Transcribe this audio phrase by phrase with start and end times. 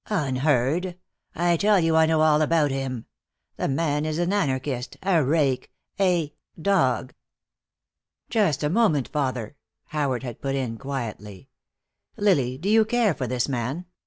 [0.09, 0.97] "Unheard!
[1.35, 3.05] I tell you I know all about him.
[3.57, 7.13] The man is an anarchist, a rake, a dog."
[8.27, 9.57] "Just a moment, father,"
[9.89, 11.49] Howard had put in, quietly.
[12.17, 13.85] "Lily, do you care for this man?